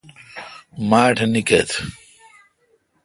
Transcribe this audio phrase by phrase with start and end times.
[0.89, 1.71] ماٹھ نیکتھ۔